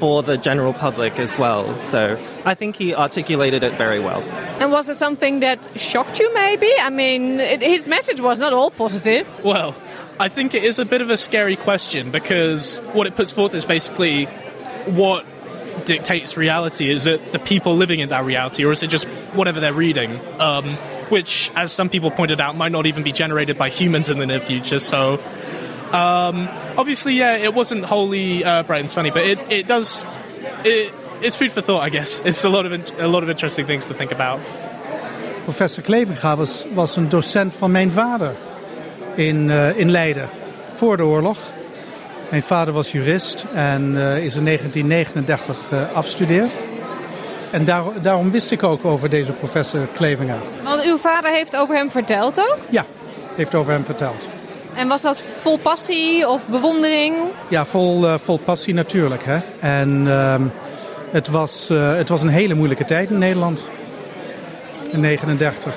for 0.00 0.24
the 0.24 0.36
general 0.36 0.72
public 0.72 1.20
as 1.20 1.38
well. 1.38 1.76
So 1.76 2.18
I 2.44 2.54
think 2.54 2.74
he 2.74 2.92
articulated 2.92 3.62
it 3.62 3.74
very 3.74 4.00
well. 4.00 4.22
And 4.58 4.72
was 4.72 4.88
it 4.88 4.96
something 4.96 5.40
that 5.40 5.68
shocked 5.76 6.18
you, 6.18 6.32
maybe? 6.34 6.72
I 6.80 6.90
mean, 6.90 7.38
it, 7.38 7.62
his 7.62 7.86
message 7.86 8.20
was 8.20 8.40
not 8.40 8.52
all 8.52 8.70
positive. 8.70 9.28
Well, 9.44 9.76
I 10.20 10.28
think 10.28 10.52
it 10.52 10.62
is 10.62 10.78
a 10.78 10.84
bit 10.84 11.00
of 11.00 11.08
a 11.08 11.16
scary 11.16 11.56
question 11.56 12.10
because 12.10 12.76
what 12.92 13.06
it 13.06 13.16
puts 13.16 13.32
forth 13.32 13.54
is 13.54 13.64
basically 13.64 14.26
what 14.84 15.24
dictates 15.86 16.36
reality. 16.36 16.90
Is 16.90 17.06
it 17.06 17.32
the 17.32 17.38
people 17.38 17.74
living 17.74 18.00
in 18.00 18.10
that 18.10 18.26
reality, 18.26 18.66
or 18.66 18.70
is 18.70 18.82
it 18.82 18.88
just 18.88 19.06
whatever 19.32 19.60
they're 19.60 19.72
reading? 19.72 20.20
Um, 20.38 20.72
which, 21.08 21.50
as 21.56 21.72
some 21.72 21.88
people 21.88 22.10
pointed 22.10 22.38
out, 22.38 22.54
might 22.54 22.70
not 22.70 22.84
even 22.84 23.02
be 23.02 23.12
generated 23.12 23.56
by 23.56 23.70
humans 23.70 24.10
in 24.10 24.18
the 24.18 24.26
near 24.26 24.40
future. 24.40 24.78
So, 24.78 25.14
um, 25.90 26.50
obviously, 26.76 27.14
yeah, 27.14 27.36
it 27.36 27.54
wasn't 27.54 27.86
wholly 27.86 28.44
uh, 28.44 28.62
bright 28.64 28.80
and 28.80 28.90
sunny, 28.90 29.10
but 29.10 29.22
it, 29.22 29.38
it 29.50 29.66
does. 29.66 30.04
It, 30.66 30.92
it's 31.22 31.36
food 31.36 31.50
for 31.50 31.62
thought, 31.62 31.80
I 31.80 31.88
guess. 31.88 32.20
It's 32.26 32.44
a 32.44 32.50
lot 32.50 32.66
of 32.66 32.72
a 33.00 33.08
lot 33.08 33.22
of 33.22 33.30
interesting 33.30 33.64
things 33.64 33.86
to 33.86 33.94
think 33.94 34.12
about. 34.12 34.40
Professor 35.44 35.80
Kleveringa 35.80 36.36
was, 36.36 36.66
was 36.74 36.96
een 36.96 37.08
docent 37.08 37.54
van 37.54 37.70
mijn 37.70 37.90
vader. 37.90 38.49
In, 39.14 39.48
uh, 39.48 39.78
in 39.78 39.90
Leiden 39.90 40.28
voor 40.72 40.96
de 40.96 41.04
oorlog. 41.04 41.38
Mijn 42.30 42.42
vader 42.42 42.74
was 42.74 42.92
jurist 42.92 43.46
en 43.54 43.94
uh, 43.94 44.24
is 44.24 44.36
in 44.36 44.44
1939 44.44 45.56
uh, 45.72 45.82
eh, 45.82 45.92
afgestudeerd. 45.92 46.50
En 47.50 47.64
daar, 47.64 47.82
daarom 48.02 48.30
wist 48.30 48.50
ik 48.50 48.62
ook 48.62 48.84
over 48.84 49.10
deze 49.10 49.32
professor 49.32 49.86
Klevinga. 49.94 50.36
Want 50.64 50.82
uw 50.82 50.98
vader 50.98 51.30
heeft 51.30 51.56
over 51.56 51.74
hem 51.74 51.90
verteld 51.90 52.40
ook? 52.40 52.58
Ja, 52.70 52.86
heeft 53.34 53.54
over 53.54 53.72
hem 53.72 53.84
verteld. 53.84 54.28
En 54.74 54.88
was 54.88 55.02
dat 55.02 55.20
vol 55.40 55.58
passie 55.58 56.28
of 56.28 56.48
bewondering? 56.48 57.16
Ja, 57.48 57.64
vol, 57.64 58.04
uh, 58.04 58.14
vol 58.18 58.38
passie 58.38 58.74
natuurlijk. 58.74 59.24
Hè. 59.24 59.38
En 59.60 60.04
uh, 60.06 60.34
het, 61.10 61.28
was, 61.28 61.68
uh, 61.70 61.96
het 61.96 62.08
was 62.08 62.22
een 62.22 62.28
hele 62.28 62.54
moeilijke 62.54 62.84
tijd 62.84 63.10
in 63.10 63.18
Nederland. 63.18 63.68
In 64.90 65.02
1939. 65.02 65.74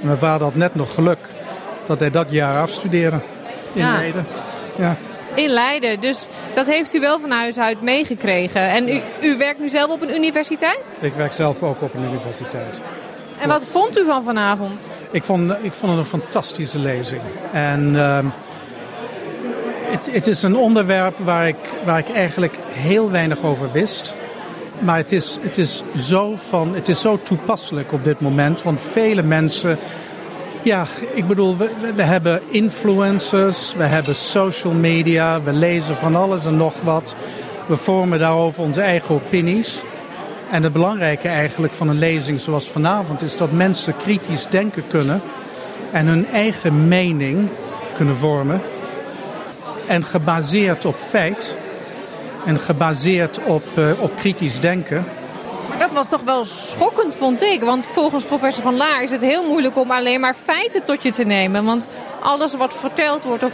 Mijn 0.00 0.18
vader 0.18 0.46
had 0.46 0.54
net 0.54 0.74
nog 0.74 0.94
geluk 0.94 1.18
dat 1.88 2.00
hij 2.00 2.10
dat 2.10 2.26
jaar 2.30 2.60
afstudeerde 2.60 3.20
in 3.72 3.80
ja. 3.80 3.92
Leiden. 3.92 4.26
Ja. 4.76 4.96
In 5.34 5.48
Leiden, 5.48 6.00
dus 6.00 6.28
dat 6.54 6.66
heeft 6.66 6.94
u 6.94 7.00
wel 7.00 7.20
van 7.20 7.30
huis 7.30 7.58
uit 7.58 7.82
meegekregen. 7.82 8.68
En 8.68 8.88
u, 8.88 9.00
u 9.20 9.38
werkt 9.38 9.60
nu 9.60 9.68
zelf 9.68 9.90
op 9.90 10.02
een 10.02 10.14
universiteit? 10.14 10.90
Ik 11.00 11.14
werk 11.14 11.32
zelf 11.32 11.62
ook 11.62 11.82
op 11.82 11.94
een 11.94 12.04
universiteit. 12.04 12.82
En 13.40 13.48
wat 13.48 13.64
vond 13.64 13.98
u 13.98 14.04
van 14.04 14.24
vanavond? 14.24 14.86
Ik 15.10 15.22
vond, 15.22 15.52
ik 15.62 15.72
vond 15.72 15.92
het 15.92 16.00
een 16.00 16.20
fantastische 16.20 16.78
lezing. 16.78 17.22
En 17.52 17.92
uh, 17.94 18.18
het, 19.82 20.12
het 20.12 20.26
is 20.26 20.42
een 20.42 20.56
onderwerp 20.56 21.18
waar 21.18 21.48
ik, 21.48 21.74
waar 21.84 21.98
ik 21.98 22.10
eigenlijk 22.10 22.56
heel 22.72 23.10
weinig 23.10 23.42
over 23.42 23.72
wist. 23.72 24.16
Maar 24.78 24.96
het 24.96 25.12
is, 25.12 25.38
het, 25.40 25.58
is 25.58 25.82
zo 25.96 26.34
van, 26.36 26.74
het 26.74 26.88
is 26.88 27.00
zo 27.00 27.22
toepasselijk 27.22 27.92
op 27.92 28.04
dit 28.04 28.20
moment. 28.20 28.62
Want 28.62 28.80
vele 28.80 29.22
mensen 29.22 29.78
ja, 30.68 30.86
ik 31.14 31.26
bedoel, 31.26 31.56
we, 31.56 31.70
we, 31.96 32.02
hebben 32.02 32.40
influencers, 32.48 33.74
we 33.74 33.84
hebben 33.84 34.14
social 34.14 34.72
media, 34.72 35.42
we 35.42 35.52
lezen 35.52 35.96
van 35.96 36.16
alles 36.16 36.46
en 36.46 36.56
nog 36.56 36.74
wat. 36.82 37.14
We 37.66 37.76
vormen 37.76 38.18
daarover 38.18 38.62
onze 38.62 38.80
eigen 38.80 39.14
opinies. 39.14 39.82
En 40.50 40.62
het 40.62 40.72
belangrijke 40.72 41.28
eigenlijk 41.28 41.72
van 41.72 41.88
een 41.88 41.98
lezing 41.98 42.40
zoals 42.40 42.70
vanavond 42.70 43.22
is 43.22 43.36
dat 43.36 43.52
mensen 43.52 43.96
kritisch 43.96 44.46
denken 44.46 44.86
kunnen 44.86 45.20
en 45.92 46.06
hun 46.06 46.26
eigen 46.26 46.88
mening 46.88 47.48
kunnen 47.94 48.16
vormen. 48.16 48.60
En 49.86 50.04
gebaseerd 50.04 50.84
op 50.84 50.96
feit 50.96 51.56
en 52.46 52.58
gebaseerd 52.58 53.44
op, 53.44 53.64
uh, 53.78 54.00
op 54.00 54.16
kritisch 54.16 54.60
denken 54.60 55.04
dat 55.88 55.96
was 55.96 56.08
toch 56.08 56.22
wel 56.22 56.44
schokkend, 56.44 57.14
vond 57.14 57.42
ik. 57.42 57.62
Want 57.62 57.86
volgens 57.86 58.24
professor 58.24 58.62
Van 58.62 58.76
Laar 58.76 59.02
is 59.02 59.10
het 59.10 59.22
heel 59.22 59.48
moeilijk 59.48 59.76
om 59.76 59.90
alleen 59.90 60.20
maar 60.20 60.34
feiten 60.34 60.82
tot 60.82 61.02
je 61.02 61.12
te 61.12 61.24
nemen. 61.24 61.64
Want 61.64 61.88
alles 62.22 62.54
wat 62.54 62.74
verteld 62.74 63.24
wordt 63.24 63.42
of 63.42 63.52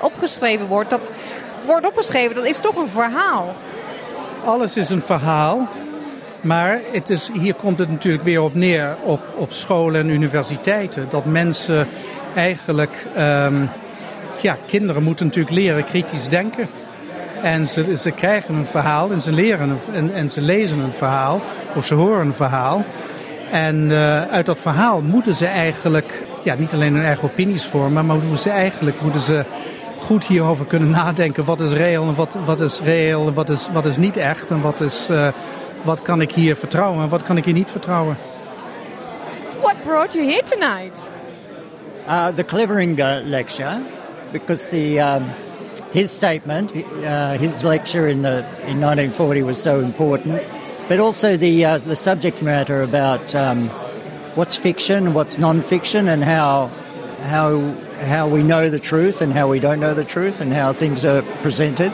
opgeschreven 0.00 0.66
wordt, 0.66 0.90
dat 0.90 1.14
wordt 1.66 1.86
opgeschreven, 1.86 2.34
dat 2.34 2.46
is 2.46 2.58
toch 2.58 2.76
een 2.76 2.88
verhaal. 2.88 3.54
Alles 4.44 4.76
is 4.76 4.90
een 4.90 5.02
verhaal. 5.02 5.68
Maar 6.40 6.80
het 6.92 7.10
is, 7.10 7.30
hier 7.32 7.54
komt 7.54 7.78
het 7.78 7.90
natuurlijk 7.90 8.24
weer 8.24 8.42
op 8.42 8.54
neer 8.54 8.96
op, 9.02 9.20
op 9.34 9.52
scholen 9.52 10.00
en 10.00 10.08
universiteiten. 10.08 11.06
Dat 11.08 11.24
mensen 11.24 11.88
eigenlijk, 12.34 13.06
um, 13.18 13.70
ja, 14.40 14.56
kinderen 14.66 15.02
moeten 15.02 15.26
natuurlijk 15.26 15.54
leren 15.54 15.84
kritisch 15.84 16.28
denken. 16.28 16.68
En 17.44 17.66
ze, 17.66 17.96
ze 17.96 18.10
krijgen 18.10 18.54
een 18.54 18.66
verhaal 18.66 19.10
en 19.10 19.20
ze 19.20 19.32
leren 19.32 19.70
een, 19.70 19.78
en, 19.92 20.14
en 20.14 20.30
ze 20.30 20.40
lezen 20.40 20.78
een 20.78 20.92
verhaal 20.92 21.40
of 21.74 21.84
ze 21.84 21.94
horen 21.94 22.26
een 22.26 22.34
verhaal. 22.34 22.84
En 23.50 23.90
uh, 23.90 24.22
uit 24.22 24.46
dat 24.46 24.58
verhaal 24.58 25.02
moeten 25.02 25.34
ze 25.34 25.46
eigenlijk 25.46 26.22
ja, 26.42 26.54
niet 26.54 26.72
alleen 26.72 26.94
hun 26.94 27.04
eigen 27.04 27.24
opinies 27.24 27.66
vormen, 27.66 28.06
maar 28.06 28.16
moeten 28.16 28.38
ze 28.38 28.50
eigenlijk 28.50 29.00
moeten 29.00 29.20
ze 29.20 29.44
goed 30.00 30.26
hierover 30.26 30.66
kunnen 30.66 30.90
nadenken. 30.90 31.44
Wat 31.44 31.60
is 31.60 31.72
reëel 31.72 32.08
en 32.08 32.14
wat, 32.14 32.36
wat 32.44 32.60
is 32.60 32.80
reëel 32.80 33.26
en 33.26 33.34
wat 33.34 33.50
is, 33.50 33.68
wat 33.72 33.84
is 33.84 33.96
niet 33.96 34.16
echt. 34.16 34.50
En 34.50 34.60
wat, 34.60 34.80
is, 34.80 35.08
uh, 35.10 35.28
wat 35.82 36.02
kan 36.02 36.20
ik 36.20 36.32
hier 36.32 36.56
vertrouwen 36.56 37.02
en 37.02 37.08
wat 37.08 37.22
kan 37.22 37.36
ik 37.36 37.44
hier 37.44 37.54
niet 37.54 37.70
vertrouwen. 37.70 38.16
What 39.60 39.82
brought 39.82 40.12
you 40.12 40.26
here 40.26 40.42
tonight? 40.42 41.08
Uh, 42.08 42.26
the 42.26 42.44
Clevering 42.44 42.98
lecture, 43.24 43.78
because 44.32 44.68
the 44.68 44.98
um, 44.98 45.24
his 45.94 46.10
statement, 46.10 46.72
uh, 47.04 47.38
his 47.38 47.62
lecture 47.62 48.08
in 48.08 48.22
the 48.22 48.38
in 48.66 48.80
1940 48.80 49.42
was 49.44 49.62
so 49.62 49.78
important, 49.78 50.42
but 50.88 50.98
also 50.98 51.36
the 51.36 51.64
uh, 51.64 51.78
the 51.78 51.94
subject 51.94 52.42
matter 52.42 52.82
about 52.82 53.32
um, 53.32 53.68
what's 54.34 54.56
fiction, 54.56 55.06
and 55.06 55.14
what's 55.14 55.38
non-fiction, 55.38 56.08
and 56.08 56.24
how 56.24 56.66
how 57.22 57.60
how 58.00 58.26
we 58.26 58.42
know 58.42 58.68
the 58.68 58.80
truth 58.80 59.22
and 59.22 59.32
how 59.32 59.46
we 59.46 59.60
don't 59.60 59.78
know 59.78 59.94
the 59.94 60.04
truth, 60.04 60.40
and 60.40 60.52
how 60.52 60.72
things 60.72 61.04
are 61.04 61.22
presented. 61.42 61.92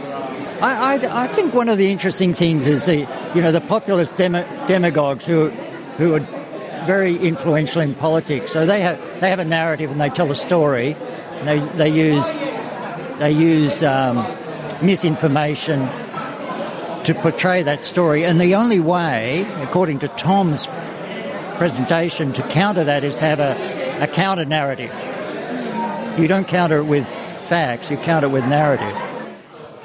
I, 0.63 0.95
I, 0.95 1.25
I 1.25 1.27
think 1.27 1.53
one 1.53 1.69
of 1.69 1.77
the 1.77 1.93
interesting 1.93 2.33
things 2.33 2.67
is 2.67 2.87
the 2.87 3.07
you 3.35 3.43
know 3.43 3.53
the 3.53 3.61
populist 3.61 4.17
demagogues 4.17 5.27
who 5.27 5.51
who 5.99 6.15
are 6.15 6.21
very 6.87 7.19
influential 7.19 7.83
in 7.83 7.95
politics. 7.95 8.51
So 8.51 8.65
they 8.65 8.81
have 8.81 8.99
they 9.21 9.29
have 9.29 9.41
a 9.41 9.45
narrative 9.45 9.91
and 9.91 10.01
they 10.01 10.09
tell 10.09 10.31
a 10.31 10.37
story. 10.37 10.97
They 11.45 11.59
they 11.77 11.91
use 11.91 12.27
they 13.21 13.31
use 13.33 13.83
um, 13.83 14.27
misinformation 14.81 15.89
to 17.05 17.15
portray 17.15 17.63
that 17.63 17.85
story. 17.85 18.25
And 18.25 18.41
the 18.41 18.55
only 18.55 18.81
way, 18.81 19.47
according 19.63 20.01
to 20.01 20.09
Tom's 20.09 20.67
presentation 21.59 22.33
to 22.33 22.43
counter 22.43 22.85
that 22.85 23.05
is 23.05 23.17
to 23.19 23.25
have 23.25 23.41
a, 23.41 23.55
a 24.01 24.07
counter 24.07 24.47
narrative. 24.47 24.93
You 26.19 26.29
don't 26.29 26.49
counter 26.49 26.79
it 26.79 26.87
with 26.87 27.07
facts, 27.43 27.91
you 27.91 27.99
counter 27.99 28.27
it 28.27 28.33
with 28.33 28.47
narrative. 28.47 28.97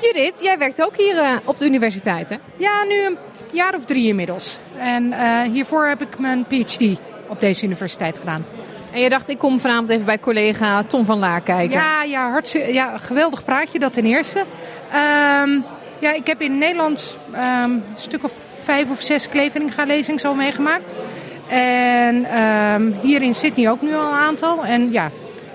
Judith, 0.02 0.42
jij 0.42 0.58
werkt 0.58 0.82
ook 0.82 0.98
hier 0.98 1.16
uh, 1.16 1.38
op 1.46 1.60
de 1.60 1.66
universiteit, 1.66 2.30
hè? 2.30 2.36
Ja, 2.58 2.84
nu 2.84 3.06
een 3.06 3.18
jaar 3.52 3.76
of 3.76 3.86
drie 3.86 4.08
inmiddels. 4.08 4.58
En 4.78 5.04
uh, 5.04 5.42
hiervoor 5.42 5.88
heb 5.88 6.02
ik 6.02 6.20
mijn 6.20 6.46
PhD 6.46 7.00
op 7.28 7.42
deze 7.42 7.66
universiteit 7.66 8.20
gedaan. 8.20 8.46
En 8.96 9.02
je 9.02 9.10
dacht, 9.10 9.30
ik 9.30 9.38
kom 9.38 9.60
vanavond 9.60 9.90
even 9.90 10.06
bij 10.06 10.20
collega 10.20 10.84
Tom 10.84 11.06
van 11.06 11.20
Laar 11.20 11.42
kijken. 11.42 11.78
Ja, 11.78 12.04
ja, 12.04 12.30
hartstikke, 12.30 12.74
ja 12.74 12.98
geweldig 12.98 13.44
praatje, 13.44 13.80
dat 13.80 13.94
ten 13.94 14.06
eerste. 14.06 14.40
Um, 14.40 15.66
ja, 16.00 16.14
ik 16.14 16.28
heb 16.28 16.42
in 16.42 16.58
Nederland 16.58 17.18
um, 17.34 17.40
een 17.42 17.84
stuk 17.98 18.24
of 18.24 18.34
vijf 18.64 18.92
of 18.92 19.02
zes 19.02 19.30
Kleveringa-lezingen 19.30 20.24
al 20.24 20.34
meegemaakt. 20.34 20.94
En 21.48 22.42
um, 22.44 22.96
hier 23.02 23.22
in 23.22 23.36
Sydney 23.36 23.70
ook 23.70 23.82
nu 23.82 23.96
al 23.96 24.08
een 24.08 24.20
aantal. 24.20 24.66
En 24.66 24.92
ja, 24.92 25.12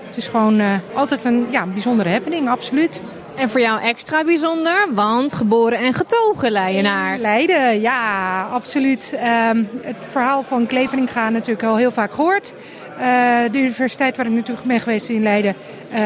het 0.07 0.17
is 0.17 0.27
gewoon 0.27 0.59
uh, 0.59 0.73
altijd 0.93 1.25
een 1.25 1.47
ja, 1.49 1.65
bijzondere 1.65 2.09
happening, 2.09 2.49
absoluut. 2.49 3.01
En 3.35 3.49
voor 3.49 3.61
jou 3.61 3.81
extra 3.81 4.23
bijzonder, 4.23 4.87
want 4.93 5.33
geboren 5.33 5.79
en 5.79 5.93
getogen 5.93 6.51
Leidenaar. 6.51 7.17
Leiden, 7.17 7.81
ja, 7.81 8.41
absoluut. 8.51 9.13
Um, 9.49 9.69
het 9.81 10.05
verhaal 10.09 10.43
van 10.43 10.67
Kleveringa 10.67 11.29
natuurlijk 11.29 11.67
al 11.67 11.75
heel 11.75 11.91
vaak 11.91 12.13
gehoord. 12.13 12.53
Uh, 13.01 13.07
de 13.51 13.57
universiteit 13.57 14.17
waar 14.17 14.25
ik 14.25 14.31
natuurlijk 14.31 14.67
ben 14.67 14.79
geweest 14.79 15.09
in 15.09 15.23
Leiden, 15.23 15.55
uh, 15.93 15.97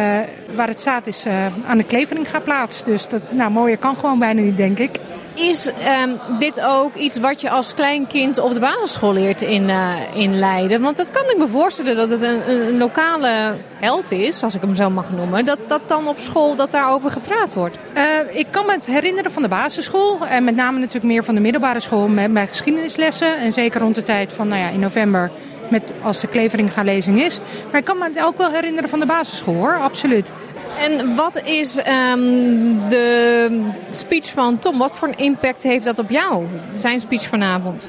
waar 0.55 0.67
het 0.67 0.79
staat, 0.79 1.07
is 1.07 1.25
uh, 1.25 1.45
aan 1.67 1.77
de 1.77 1.83
Kleveringa 1.83 2.39
plaats. 2.39 2.83
Dus 2.83 3.07
dat, 3.07 3.21
nou, 3.31 3.51
mooier 3.51 3.77
kan 3.77 3.97
gewoon 3.97 4.19
bijna 4.19 4.41
niet, 4.41 4.57
denk 4.57 4.79
ik. 4.79 4.99
Is 5.35 5.67
um, 5.67 6.19
dit 6.39 6.61
ook 6.61 6.95
iets 6.95 7.17
wat 7.17 7.41
je 7.41 7.49
als 7.49 7.73
klein 7.73 8.07
kind 8.07 8.39
op 8.39 8.53
de 8.53 8.59
basisschool 8.59 9.13
leert 9.13 9.41
in, 9.41 9.69
uh, 9.69 9.93
in 10.13 10.39
Leiden? 10.39 10.81
Want 10.81 10.97
dat 10.97 11.11
kan 11.11 11.29
ik 11.29 11.37
me 11.37 11.47
voorstellen 11.47 11.95
dat 11.95 12.09
het 12.09 12.21
een, 12.21 12.49
een, 12.49 12.77
lokale 12.77 13.57
held 13.79 14.11
is, 14.11 14.43
als 14.43 14.55
ik 14.55 14.61
hem 14.61 14.75
zo 14.75 14.89
mag 14.89 15.11
noemen. 15.11 15.45
Dat, 15.45 15.59
dat 15.67 15.81
dan 15.87 16.07
op 16.07 16.19
school 16.19 16.55
dat 16.55 16.71
daarover 16.71 17.11
gepraat 17.11 17.53
wordt. 17.53 17.77
Uh, 17.97 18.03
ik 18.37 18.47
kan 18.49 18.65
me 18.65 18.71
het 18.71 18.85
herinneren 18.85 19.31
van 19.31 19.41
de 19.41 19.47
basisschool. 19.47 20.25
En 20.27 20.43
met 20.43 20.55
name 20.55 20.79
natuurlijk 20.79 21.05
meer 21.05 21.23
van 21.23 21.35
de 21.35 21.41
middelbare 21.41 21.79
school 21.79 22.07
met 22.07 22.31
mijn 22.31 22.47
geschiedenislessen. 22.47 23.37
En 23.37 23.53
zeker 23.53 23.81
rond 23.81 23.95
de 23.95 24.03
tijd 24.03 24.33
van 24.33 24.47
nou 24.47 24.61
ja, 24.61 24.69
in 24.69 24.79
november 24.79 25.31
met, 25.69 25.93
als 26.01 26.19
de 26.19 26.27
Kleveringa 26.27 26.83
lezing 26.83 27.21
is. 27.21 27.39
Maar 27.71 27.79
ik 27.79 27.85
kan 27.85 27.97
me 27.97 28.03
het 28.03 28.23
ook 28.23 28.37
wel 28.37 28.51
herinneren 28.51 28.89
van 28.89 28.99
de 28.99 29.05
basisschool 29.05 29.53
hoor, 29.53 29.77
absoluut. 29.79 30.29
En 30.77 31.15
wat 31.15 31.41
is 31.43 31.77
um, 31.77 32.89
de 32.89 33.49
speech 33.89 34.31
van 34.31 34.59
Tom? 34.59 34.77
Wat 34.77 34.95
voor 34.95 35.07
een 35.07 35.17
impact 35.17 35.63
heeft 35.63 35.85
dat 35.85 35.99
op 35.99 36.09
jou, 36.09 36.45
zijn 36.71 36.99
speech 36.99 37.27
vanavond? 37.27 37.87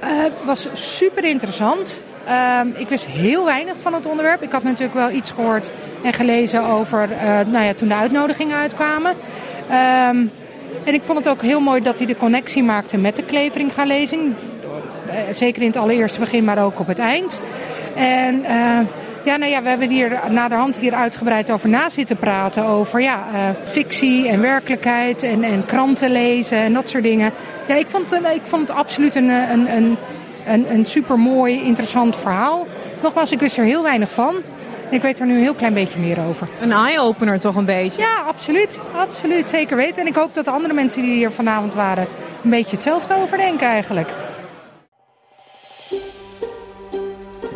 Het 0.00 0.32
uh, 0.40 0.46
was 0.46 0.68
super 0.72 1.24
interessant. 1.24 2.02
Um, 2.60 2.74
ik 2.76 2.88
wist 2.88 3.06
heel 3.06 3.44
weinig 3.44 3.74
van 3.80 3.94
het 3.94 4.06
onderwerp. 4.06 4.42
Ik 4.42 4.52
had 4.52 4.62
natuurlijk 4.62 4.94
wel 4.94 5.10
iets 5.10 5.30
gehoord 5.30 5.70
en 6.02 6.12
gelezen 6.12 6.64
over 6.64 7.10
uh, 7.10 7.40
nou 7.46 7.64
ja, 7.64 7.74
toen 7.74 7.88
de 7.88 7.94
uitnodigingen 7.94 8.56
uitkwamen. 8.56 9.10
Um, 9.10 10.30
en 10.84 10.94
ik 10.94 11.02
vond 11.02 11.18
het 11.18 11.28
ook 11.28 11.42
heel 11.42 11.60
mooi 11.60 11.82
dat 11.82 11.98
hij 11.98 12.06
de 12.06 12.16
connectie 12.16 12.62
maakte 12.62 12.98
met 12.98 13.16
de 13.16 13.22
Kleveringa-lezing. 13.22 14.34
Zeker 15.30 15.62
in 15.62 15.68
het 15.68 15.76
allereerste 15.76 16.20
begin, 16.20 16.44
maar 16.44 16.64
ook 16.64 16.78
op 16.78 16.86
het 16.86 16.98
eind. 16.98 17.42
En 17.94 18.34
uh, 18.34 18.78
ja, 19.24 19.36
nou 19.36 19.50
ja, 19.50 19.62
we 19.62 19.68
hebben 19.68 19.88
hier 19.88 20.20
naderhand 20.30 20.76
hier 20.76 20.94
uitgebreid 20.94 21.50
over 21.50 21.68
na 21.68 21.88
zitten 21.88 22.16
praten. 22.16 22.64
Over 22.64 23.00
ja, 23.00 23.24
uh, 23.32 23.40
fictie 23.70 24.28
en 24.28 24.40
werkelijkheid 24.40 25.22
en, 25.22 25.42
en 25.42 25.66
kranten 25.66 26.10
lezen 26.10 26.58
en 26.58 26.72
dat 26.72 26.88
soort 26.88 27.02
dingen. 27.02 27.32
Ja, 27.66 27.74
ik 27.74 27.88
vond, 27.88 28.12
ik 28.12 28.42
vond 28.42 28.68
het 28.68 28.78
absoluut 28.78 29.14
een, 29.14 29.28
een, 29.28 29.76
een, 29.76 29.96
een, 30.46 30.72
een 30.72 30.86
super 30.86 31.18
mooi, 31.18 31.64
interessant 31.64 32.16
verhaal. 32.16 32.66
Nogmaals, 33.02 33.32
ik 33.32 33.40
wist 33.40 33.56
er 33.56 33.64
heel 33.64 33.82
weinig 33.82 34.10
van. 34.10 34.34
Ik 34.90 35.02
weet 35.02 35.20
er 35.20 35.26
nu 35.26 35.34
een 35.34 35.42
heel 35.42 35.54
klein 35.54 35.74
beetje 35.74 35.98
meer 35.98 36.18
over. 36.28 36.48
Een 36.60 36.72
eye-opener 36.72 37.38
toch 37.38 37.56
een 37.56 37.64
beetje? 37.64 38.00
Ja, 38.00 38.14
absoluut. 38.26 38.80
Absoluut, 38.96 39.48
zeker 39.48 39.76
weten. 39.76 40.02
En 40.02 40.08
ik 40.08 40.16
hoop 40.16 40.34
dat 40.34 40.44
de 40.44 40.50
andere 40.50 40.74
mensen 40.74 41.02
die 41.02 41.14
hier 41.14 41.30
vanavond 41.30 41.74
waren... 41.74 42.06
een 42.44 42.50
beetje 42.50 42.74
hetzelfde 42.74 43.14
overdenken 43.14 43.66
eigenlijk. 43.66 44.10